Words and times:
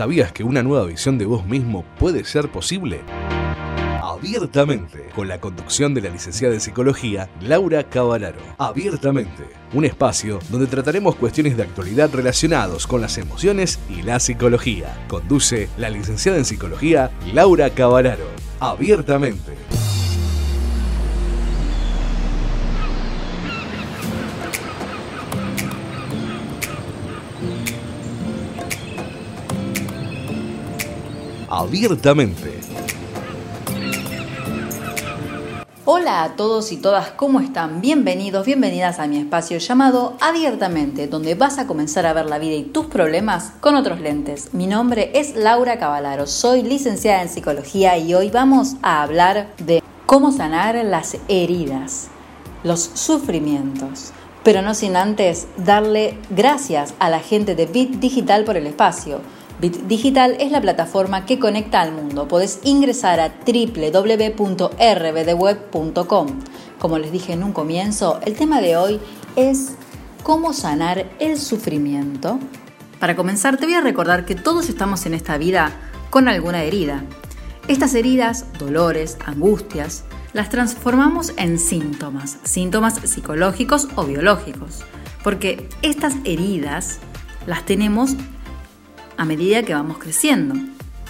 ¿Sabías 0.00 0.32
que 0.32 0.44
una 0.44 0.62
nueva 0.62 0.86
visión 0.86 1.18
de 1.18 1.26
vos 1.26 1.44
mismo 1.44 1.84
puede 1.98 2.24
ser 2.24 2.50
posible? 2.50 3.02
Abiertamente, 4.02 5.10
con 5.14 5.28
la 5.28 5.42
conducción 5.42 5.92
de 5.92 6.00
la 6.00 6.08
licenciada 6.08 6.54
en 6.54 6.62
psicología 6.62 7.28
Laura 7.42 7.84
Cavalaro. 7.84 8.40
Abiertamente, 8.56 9.50
un 9.74 9.84
espacio 9.84 10.38
donde 10.48 10.68
trataremos 10.68 11.16
cuestiones 11.16 11.54
de 11.54 11.64
actualidad 11.64 12.08
relacionados 12.14 12.86
con 12.86 13.02
las 13.02 13.18
emociones 13.18 13.78
y 13.90 14.00
la 14.00 14.20
psicología. 14.20 15.04
Conduce 15.06 15.68
la 15.76 15.90
licenciada 15.90 16.38
en 16.38 16.46
psicología 16.46 17.10
Laura 17.34 17.68
Cavalaro. 17.68 18.24
Abiertamente. 18.58 19.52
Abiertamente. 31.52 32.60
Hola 35.84 36.22
a 36.22 36.36
todos 36.36 36.70
y 36.70 36.76
todas, 36.76 37.10
¿cómo 37.10 37.40
están? 37.40 37.80
Bienvenidos, 37.80 38.46
bienvenidas 38.46 39.00
a 39.00 39.08
mi 39.08 39.18
espacio 39.18 39.58
llamado 39.58 40.16
Abiertamente, 40.20 41.08
donde 41.08 41.34
vas 41.34 41.58
a 41.58 41.66
comenzar 41.66 42.06
a 42.06 42.12
ver 42.12 42.26
la 42.26 42.38
vida 42.38 42.54
y 42.54 42.62
tus 42.62 42.86
problemas 42.86 43.52
con 43.58 43.74
otros 43.74 43.98
lentes. 43.98 44.54
Mi 44.54 44.68
nombre 44.68 45.10
es 45.14 45.34
Laura 45.34 45.80
Cavalaro, 45.80 46.28
soy 46.28 46.62
licenciada 46.62 47.20
en 47.20 47.28
psicología 47.28 47.98
y 47.98 48.14
hoy 48.14 48.30
vamos 48.30 48.76
a 48.82 49.02
hablar 49.02 49.52
de 49.58 49.82
cómo 50.06 50.30
sanar 50.30 50.76
las 50.84 51.16
heridas, 51.26 52.10
los 52.62 52.80
sufrimientos. 52.94 54.12
Pero 54.44 54.62
no 54.62 54.72
sin 54.74 54.94
antes 54.94 55.48
darle 55.56 56.16
gracias 56.30 56.94
a 57.00 57.10
la 57.10 57.18
gente 57.18 57.56
de 57.56 57.66
Bit 57.66 57.96
Digital 57.96 58.44
por 58.44 58.56
el 58.56 58.68
espacio 58.68 59.20
Bit 59.60 59.88
Digital 59.88 60.36
es 60.40 60.50
la 60.50 60.62
plataforma 60.62 61.26
que 61.26 61.38
conecta 61.38 61.82
al 61.82 61.92
mundo. 61.92 62.26
Podés 62.28 62.60
ingresar 62.64 63.20
a 63.20 63.34
www.rbdweb.com. 63.46 66.26
Como 66.78 66.98
les 66.98 67.12
dije 67.12 67.34
en 67.34 67.42
un 67.42 67.52
comienzo, 67.52 68.20
el 68.24 68.36
tema 68.36 68.62
de 68.62 68.78
hoy 68.78 68.98
es 69.36 69.72
cómo 70.22 70.54
sanar 70.54 71.10
el 71.18 71.38
sufrimiento. 71.38 72.38
Para 72.98 73.14
comenzar, 73.16 73.58
te 73.58 73.66
voy 73.66 73.74
a 73.74 73.82
recordar 73.82 74.24
que 74.24 74.34
todos 74.34 74.70
estamos 74.70 75.04
en 75.04 75.12
esta 75.12 75.36
vida 75.36 75.72
con 76.08 76.26
alguna 76.28 76.62
herida. 76.62 77.04
Estas 77.68 77.94
heridas, 77.94 78.46
dolores, 78.58 79.18
angustias, 79.26 80.04
las 80.32 80.48
transformamos 80.48 81.34
en 81.36 81.58
síntomas, 81.58 82.38
síntomas 82.44 82.94
psicológicos 83.04 83.88
o 83.96 84.04
biológicos, 84.04 84.78
porque 85.22 85.68
estas 85.82 86.14
heridas 86.24 87.00
las 87.46 87.66
tenemos 87.66 88.16
a 89.16 89.24
medida 89.24 89.62
que 89.62 89.74
vamos 89.74 89.98
creciendo, 89.98 90.54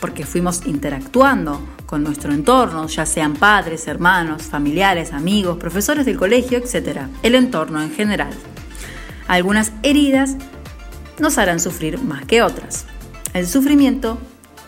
porque 0.00 0.24
fuimos 0.24 0.66
interactuando 0.66 1.60
con 1.86 2.02
nuestro 2.02 2.32
entorno, 2.32 2.86
ya 2.86 3.04
sean 3.04 3.34
padres, 3.34 3.86
hermanos, 3.86 4.44
familiares, 4.44 5.12
amigos, 5.12 5.58
profesores 5.58 6.06
del 6.06 6.16
colegio, 6.16 6.58
etc. 6.58 7.02
El 7.22 7.34
entorno 7.34 7.82
en 7.82 7.90
general. 7.92 8.30
Algunas 9.28 9.72
heridas 9.82 10.36
nos 11.18 11.38
harán 11.38 11.60
sufrir 11.60 12.02
más 12.02 12.24
que 12.24 12.42
otras. 12.42 12.86
El 13.34 13.46
sufrimiento 13.46 14.18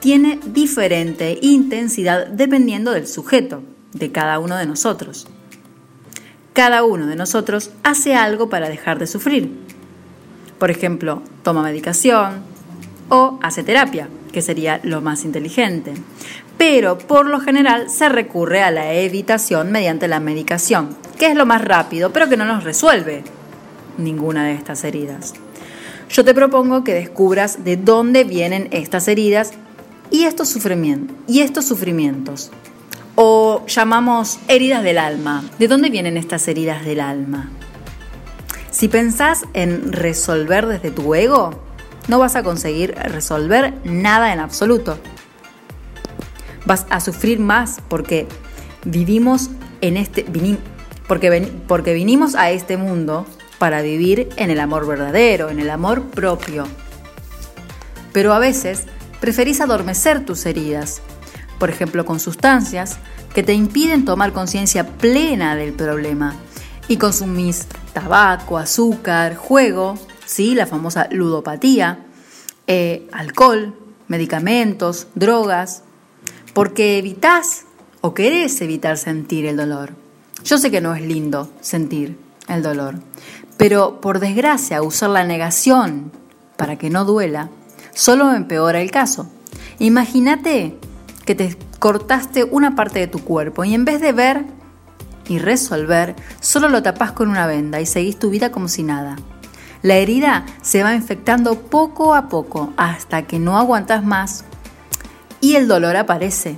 tiene 0.00 0.40
diferente 0.44 1.38
intensidad 1.42 2.26
dependiendo 2.26 2.90
del 2.92 3.06
sujeto, 3.06 3.62
de 3.92 4.10
cada 4.10 4.38
uno 4.38 4.56
de 4.56 4.66
nosotros. 4.66 5.26
Cada 6.52 6.84
uno 6.84 7.06
de 7.06 7.16
nosotros 7.16 7.70
hace 7.82 8.14
algo 8.14 8.50
para 8.50 8.68
dejar 8.68 8.98
de 8.98 9.06
sufrir. 9.06 9.50
Por 10.58 10.70
ejemplo, 10.70 11.22
toma 11.42 11.62
medicación, 11.62 12.42
o 13.08 13.38
hace 13.42 13.62
terapia, 13.62 14.08
que 14.32 14.42
sería 14.42 14.80
lo 14.82 15.00
más 15.00 15.24
inteligente. 15.24 15.94
Pero 16.58 16.98
por 16.98 17.26
lo 17.26 17.40
general 17.40 17.90
se 17.90 18.08
recurre 18.08 18.62
a 18.62 18.70
la 18.70 18.92
evitación 18.94 19.72
mediante 19.72 20.08
la 20.08 20.20
medicación, 20.20 20.96
que 21.18 21.26
es 21.26 21.34
lo 21.34 21.46
más 21.46 21.64
rápido, 21.64 22.12
pero 22.12 22.28
que 22.28 22.36
no 22.36 22.44
nos 22.44 22.64
resuelve 22.64 23.24
ninguna 23.98 24.46
de 24.46 24.54
estas 24.54 24.84
heridas. 24.84 25.34
Yo 26.08 26.24
te 26.24 26.34
propongo 26.34 26.84
que 26.84 26.94
descubras 26.94 27.64
de 27.64 27.76
dónde 27.76 28.24
vienen 28.24 28.68
estas 28.70 29.08
heridas 29.08 29.52
y 30.10 30.24
estos 30.24 30.48
sufrimientos, 30.48 31.16
y 31.26 31.40
estos 31.40 31.64
sufrimientos 31.64 32.50
o 33.14 33.64
llamamos 33.66 34.38
heridas 34.48 34.82
del 34.82 34.98
alma. 34.98 35.44
¿De 35.58 35.68
dónde 35.68 35.90
vienen 35.90 36.16
estas 36.16 36.48
heridas 36.48 36.84
del 36.84 37.00
alma? 37.00 37.50
Si 38.70 38.88
pensás 38.88 39.44
en 39.52 39.92
resolver 39.92 40.66
desde 40.66 40.90
tu 40.90 41.14
ego, 41.14 41.62
no 42.08 42.18
vas 42.18 42.36
a 42.36 42.42
conseguir 42.42 42.94
resolver 42.94 43.74
nada 43.84 44.32
en 44.32 44.40
absoluto. 44.40 44.98
Vas 46.64 46.86
a 46.90 47.00
sufrir 47.00 47.40
más 47.40 47.80
porque 47.88 48.26
vivimos 48.84 49.50
en 49.80 49.96
este 49.96 50.24
porque, 51.06 51.52
porque 51.66 51.94
vinimos 51.94 52.34
a 52.34 52.50
este 52.50 52.76
mundo 52.76 53.26
para 53.58 53.82
vivir 53.82 54.28
en 54.36 54.50
el 54.50 54.60
amor 54.60 54.86
verdadero, 54.86 55.50
en 55.50 55.60
el 55.60 55.70
amor 55.70 56.02
propio. 56.02 56.66
Pero 58.12 58.32
a 58.32 58.38
veces 58.38 58.84
preferís 59.20 59.60
adormecer 59.60 60.24
tus 60.24 60.46
heridas, 60.46 61.00
por 61.58 61.70
ejemplo 61.70 62.04
con 62.04 62.20
sustancias 62.20 62.98
que 63.34 63.42
te 63.42 63.54
impiden 63.54 64.04
tomar 64.04 64.32
conciencia 64.32 64.86
plena 64.86 65.56
del 65.56 65.72
problema 65.72 66.34
y 66.88 66.96
consumís 66.96 67.66
tabaco, 67.92 68.58
azúcar, 68.58 69.36
juego 69.36 69.94
¿sí? 70.26 70.54
la 70.54 70.66
famosa 70.66 71.08
ludopatía, 71.10 72.06
eh, 72.66 73.08
alcohol, 73.12 73.74
medicamentos, 74.08 75.08
drogas, 75.14 75.82
porque 76.54 76.98
evitas 76.98 77.64
o 78.00 78.14
querés 78.14 78.60
evitar 78.60 78.98
sentir 78.98 79.46
el 79.46 79.56
dolor. 79.56 79.94
Yo 80.44 80.58
sé 80.58 80.70
que 80.70 80.80
no 80.80 80.94
es 80.94 81.02
lindo 81.02 81.50
sentir 81.60 82.18
el 82.48 82.62
dolor, 82.62 82.96
pero 83.56 84.00
por 84.00 84.18
desgracia 84.18 84.82
usar 84.82 85.10
la 85.10 85.24
negación 85.24 86.12
para 86.56 86.76
que 86.76 86.90
no 86.90 87.04
duela 87.04 87.48
solo 87.94 88.34
empeora 88.34 88.80
el 88.80 88.90
caso. 88.90 89.28
Imagínate 89.78 90.76
que 91.24 91.34
te 91.34 91.56
cortaste 91.78 92.44
una 92.44 92.74
parte 92.74 92.98
de 92.98 93.06
tu 93.06 93.20
cuerpo 93.24 93.64
y 93.64 93.74
en 93.74 93.84
vez 93.84 94.00
de 94.00 94.12
ver 94.12 94.44
y 95.28 95.38
resolver, 95.38 96.16
solo 96.40 96.68
lo 96.68 96.82
tapás 96.82 97.12
con 97.12 97.28
una 97.28 97.46
venda 97.46 97.80
y 97.80 97.86
seguís 97.86 98.18
tu 98.18 98.30
vida 98.30 98.50
como 98.50 98.68
si 98.68 98.82
nada. 98.82 99.16
La 99.82 99.96
herida 99.96 100.46
se 100.62 100.82
va 100.84 100.94
infectando 100.94 101.58
poco 101.58 102.14
a 102.14 102.28
poco 102.28 102.72
hasta 102.76 103.22
que 103.22 103.40
no 103.40 103.58
aguantas 103.58 104.04
más 104.04 104.44
y 105.40 105.56
el 105.56 105.66
dolor 105.66 105.96
aparece 105.96 106.56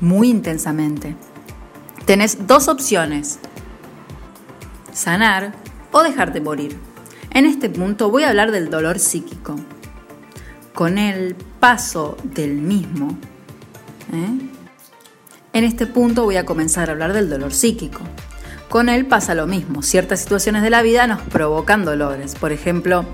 muy 0.00 0.30
intensamente. 0.30 1.14
Tenés 2.06 2.46
dos 2.46 2.68
opciones, 2.68 3.38
sanar 4.92 5.52
o 5.92 6.02
dejarte 6.02 6.40
morir. 6.40 6.78
En 7.32 7.44
este 7.44 7.68
punto 7.68 8.10
voy 8.10 8.24
a 8.24 8.30
hablar 8.30 8.50
del 8.50 8.70
dolor 8.70 8.98
psíquico. 8.98 9.56
Con 10.72 10.96
el 10.96 11.34
paso 11.60 12.16
del 12.22 12.54
mismo, 12.54 13.18
¿eh? 14.12 14.48
en 15.52 15.64
este 15.64 15.86
punto 15.86 16.24
voy 16.24 16.36
a 16.36 16.46
comenzar 16.46 16.88
a 16.88 16.92
hablar 16.92 17.12
del 17.12 17.28
dolor 17.28 17.52
psíquico. 17.52 18.00
Con 18.68 18.88
él 18.88 19.06
pasa 19.06 19.34
lo 19.34 19.46
mismo. 19.46 19.82
Ciertas 19.82 20.20
situaciones 20.20 20.62
de 20.62 20.70
la 20.70 20.82
vida 20.82 21.06
nos 21.06 21.22
provocan 21.22 21.84
dolores. 21.84 22.34
Por 22.34 22.52
ejemplo, 22.52 23.06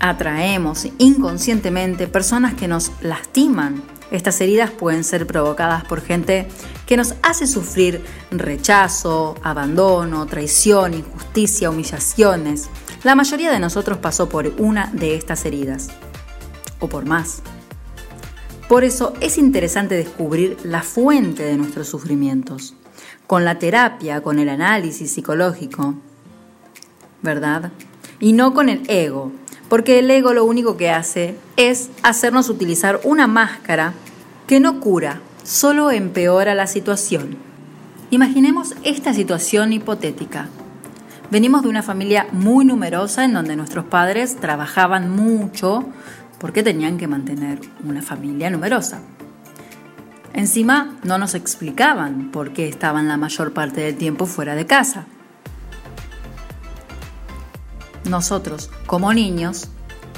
atraemos 0.00 0.88
inconscientemente 0.98 2.08
personas 2.08 2.54
que 2.54 2.66
nos 2.66 2.90
lastiman. 3.02 3.82
Estas 4.10 4.40
heridas 4.40 4.70
pueden 4.70 5.04
ser 5.04 5.26
provocadas 5.26 5.84
por 5.84 6.00
gente 6.00 6.48
que 6.86 6.96
nos 6.96 7.14
hace 7.22 7.46
sufrir 7.46 8.04
rechazo, 8.32 9.36
abandono, 9.44 10.26
traición, 10.26 10.94
injusticia, 10.94 11.70
humillaciones. 11.70 12.68
La 13.04 13.14
mayoría 13.14 13.52
de 13.52 13.60
nosotros 13.60 13.98
pasó 13.98 14.28
por 14.28 14.52
una 14.58 14.90
de 14.92 15.14
estas 15.14 15.44
heridas, 15.44 15.90
o 16.80 16.88
por 16.88 17.04
más. 17.06 17.42
Por 18.70 18.84
eso 18.84 19.14
es 19.20 19.36
interesante 19.36 19.96
descubrir 19.96 20.56
la 20.62 20.84
fuente 20.84 21.42
de 21.42 21.56
nuestros 21.56 21.88
sufrimientos. 21.88 22.76
Con 23.26 23.44
la 23.44 23.58
terapia, 23.58 24.20
con 24.20 24.38
el 24.38 24.48
análisis 24.48 25.10
psicológico, 25.10 25.96
¿verdad? 27.20 27.72
Y 28.20 28.32
no 28.32 28.54
con 28.54 28.68
el 28.68 28.82
ego, 28.86 29.32
porque 29.68 29.98
el 29.98 30.08
ego 30.08 30.34
lo 30.34 30.44
único 30.44 30.76
que 30.76 30.88
hace 30.88 31.34
es 31.56 31.90
hacernos 32.04 32.48
utilizar 32.48 33.00
una 33.02 33.26
máscara 33.26 33.92
que 34.46 34.60
no 34.60 34.78
cura, 34.78 35.20
solo 35.42 35.90
empeora 35.90 36.54
la 36.54 36.68
situación. 36.68 37.38
Imaginemos 38.10 38.76
esta 38.84 39.12
situación 39.12 39.72
hipotética. 39.72 40.48
Venimos 41.32 41.62
de 41.62 41.70
una 41.70 41.82
familia 41.82 42.28
muy 42.30 42.64
numerosa 42.64 43.24
en 43.24 43.34
donde 43.34 43.56
nuestros 43.56 43.86
padres 43.86 44.36
trabajaban 44.36 45.10
mucho, 45.10 45.86
porque 46.40 46.62
tenían 46.64 46.98
que 46.98 47.06
mantener 47.06 47.60
una 47.84 48.02
familia 48.02 48.50
numerosa. 48.50 49.00
Encima 50.32 50.96
no 51.04 51.18
nos 51.18 51.34
explicaban 51.34 52.30
por 52.32 52.52
qué 52.52 52.68
estaban 52.68 53.06
la 53.06 53.16
mayor 53.16 53.52
parte 53.52 53.82
del 53.82 53.96
tiempo 53.96 54.26
fuera 54.26 54.54
de 54.54 54.66
casa. 54.66 55.06
nosotros, 58.10 58.70
como 58.86 59.12
niños, 59.14 59.68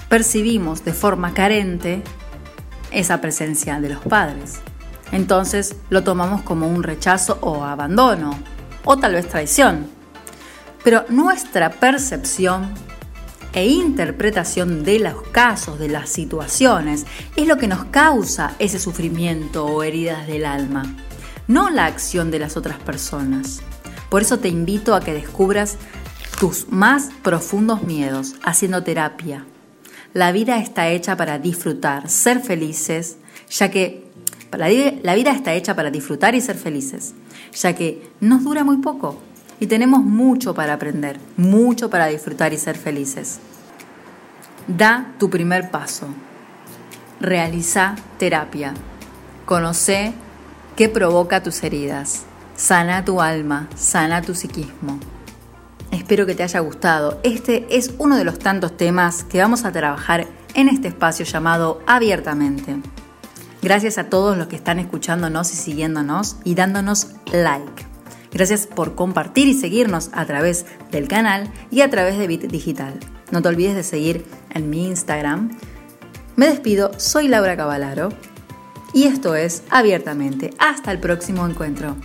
percibimos 0.09 0.85
de 0.85 0.93
forma 0.93 1.35
carente 1.35 2.03
esa 2.91 3.21
presencia 3.21 3.81
de 3.81 3.91
los 3.91 4.01
padres. 4.01 4.61
Entonces 5.13 5.77
lo 5.91 6.03
tomamos 6.03 6.43
como 6.43 6.67
un 6.67 6.83
rechazo 6.83 7.39
o 7.41 7.65
abandono, 7.65 8.35
o 8.85 8.97
tal 8.97 9.13
vez 9.13 9.29
traición. 9.29 9.87
Pero 10.83 11.05
nuestra 11.09 11.71
percepción 11.71 12.73
e 13.55 13.67
interpretación 13.67 14.85
de 14.85 14.99
los 14.99 15.23
casos, 15.29 15.79
de 15.79 15.89
las 15.89 16.09
situaciones, 16.09 17.07
es 17.37 17.47
lo 17.47 17.59
que 17.59 17.69
nos 17.69 17.85
causa 17.87 18.55
ese 18.59 18.79
sufrimiento 18.79 19.67
o 19.67 19.83
heridas 19.83 20.27
del 20.27 20.45
alma, 20.45 20.97
no 21.49 21.71
la 21.71 21.87
acción 21.87 22.31
de 22.31 22.39
las 22.39 22.57
otras 22.57 22.79
personas. 22.79 23.63
Por 24.09 24.23
eso 24.23 24.39
te 24.39 24.49
invito 24.49 24.95
a 24.95 25.01
que 25.01 25.13
descubras 25.15 25.77
tus 26.39 26.69
más 26.71 27.11
profundos 27.23 27.83
miedos 27.83 28.35
haciendo 28.43 28.83
terapia. 28.83 29.45
La 30.15 30.33
vida 30.33 30.59
está 30.59 30.89
hecha 30.89 31.17
para 31.17 31.39
disfrutar, 31.39 32.09
ser 32.09 32.41
felices, 32.41 33.17
ya 33.51 33.71
que 33.71 34.05
la 34.51 35.15
vida 35.15 35.33
está 35.33 35.55
hecha 35.55 35.75
para 35.75 35.91
disfrutar 35.91 36.35
y 36.35 36.41
ser 36.41 36.57
felices, 36.57 37.15
ya 37.55 37.75
que 37.75 38.11
nos 38.21 38.45
dura 38.45 38.65
muy 38.65 38.79
poco 38.79 39.19
y 39.63 39.69
tenemos 39.69 40.03
mucho 40.03 40.55
para 40.55 40.73
aprender, 40.73 41.21
mucho 41.37 41.89
para 41.89 42.07
disfrutar 42.07 42.53
y 42.53 42.59
ser 42.59 42.77
felices. 42.77 43.39
Da 44.67 45.13
tu 45.21 45.31
primer 45.31 45.71
paso. 45.71 46.09
Realiza 47.21 47.95
terapia. 48.19 48.75
Conoce 49.45 50.15
qué 50.75 50.89
provoca 50.89 51.45
tus 51.45 51.63
heridas. 51.63 52.25
Sana 52.57 53.05
tu 53.05 53.21
alma, 53.21 53.69
sana 53.77 54.21
tu 54.21 54.35
psiquismo. 54.35 54.99
Espero 55.93 56.27
que 56.27 56.35
te 56.35 56.43
haya 56.43 56.59
gustado. 56.59 57.21
Este 57.23 57.65
es 57.71 57.95
uno 57.99 58.17
de 58.17 58.25
los 58.25 58.41
tantos 58.41 58.77
temas 58.77 59.23
que 59.23 59.39
vamos 59.39 59.65
a 59.65 59.71
trabajar 59.71 60.27
en 60.55 60.71
este 60.71 60.89
espacio 60.89 61.25
llamado 61.25 61.81
Abiertamente. 61.87 62.79
Gracias 63.63 63.97
a 63.99 64.11
todos 64.11 64.37
los 64.37 64.49
que 64.49 64.57
están 64.57 64.81
escuchándonos 64.81 65.53
y 65.53 65.57
siguiéndonos 65.57 66.39
y 66.43 66.57
dándonos 66.57 67.15
like. 67.31 67.92
Gracias 68.33 68.67
por 68.67 68.95
compartir 68.95 69.49
y 69.49 69.55
seguirnos 69.55 70.11
a 70.13 70.25
través 70.25 70.67
del 70.91 71.09
canal 71.09 71.51
y 71.71 71.83
a 71.83 71.91
través 71.91 72.19
de 72.19 72.27
Bit 72.27 72.45
Digital. 72.45 72.95
No 73.31 73.43
te 73.43 73.49
olvides 73.49 73.75
de 73.75 73.83
seguir 73.83 74.25
en 74.51 74.71
mi 74.71 74.87
Instagram. 74.87 75.51
Me 76.37 76.47
despido, 76.47 76.93
soy 76.99 77.29
Laura 77.29 77.57
Cavalaro 77.57 78.09
y 78.95 79.05
esto 79.05 79.35
es 79.35 79.63
Abiertamente. 79.71 80.51
Hasta 80.59 80.93
el 80.93 80.99
próximo 80.99 81.47
encuentro. 81.47 81.97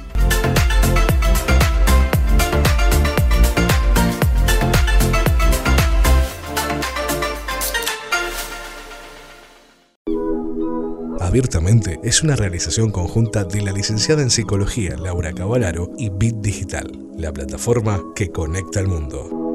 Abiertamente 11.38 12.00
es 12.02 12.24
una 12.24 12.36
realización 12.36 12.90
conjunta 12.90 13.44
de 13.44 13.62
la 13.62 13.72
licenciada 13.72 14.24
en 14.24 14.32
Psicología 14.32 14.98
Laura 14.98 15.32
Cavalaro 15.34 15.92
y 15.96 16.10
Bit 16.10 16.38
Digital, 16.38 16.92
la 17.16 17.32
plataforma 17.32 18.02
que 18.16 18.32
conecta 18.32 18.80
al 18.80 18.88
mundo. 18.88 19.47